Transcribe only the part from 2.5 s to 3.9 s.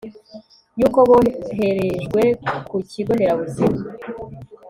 ku kigo nderabuzima